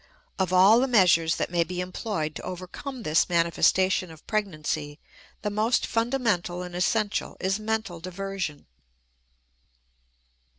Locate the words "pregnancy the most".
4.25-5.85